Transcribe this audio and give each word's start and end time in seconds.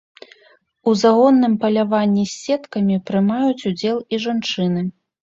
У 0.91 0.93
загонным 1.01 1.53
паляванні 1.65 2.23
з 2.31 2.33
сеткамі 2.45 2.97
прымаюць 3.11 3.65
удзел 3.73 3.97
і 4.15 4.21
жанчыны. 4.25 4.81